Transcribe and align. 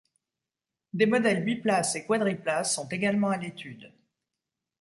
Des 0.93 1.05
modèles 1.05 1.43
biplace 1.45 1.95
et 1.95 2.07
quadriplace 2.07 2.73
sont 2.73 2.87
également 2.89 3.29
à 3.29 3.37
l'étude. 3.37 3.93